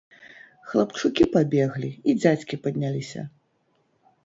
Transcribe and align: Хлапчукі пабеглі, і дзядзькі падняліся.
Хлапчукі 0.71 1.27
пабеглі, 1.35 1.91
і 2.09 2.17
дзядзькі 2.23 2.61
падняліся. 2.67 3.29